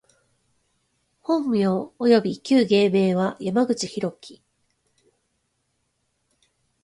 [1.21, 4.43] 本名および旧芸名は、山口大樹（やまぐちひろき）